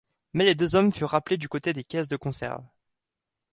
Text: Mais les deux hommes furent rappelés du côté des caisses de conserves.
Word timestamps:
Mais 0.33 0.45
les 0.45 0.55
deux 0.55 0.73
hommes 0.73 0.91
furent 0.91 1.11
rappelés 1.11 1.37
du 1.37 1.47
côté 1.47 1.73
des 1.73 1.83
caisses 1.83 2.07
de 2.07 2.17
conserves. 2.17 2.65